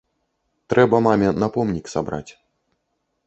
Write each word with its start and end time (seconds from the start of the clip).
Трэба 0.73 1.01
маме 1.07 1.29
на 1.43 1.49
помнік 1.57 1.85
сабраць. 1.95 2.31